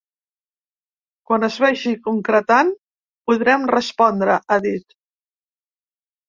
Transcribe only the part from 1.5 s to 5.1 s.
vagi concretant, podrem respondre, ha dit.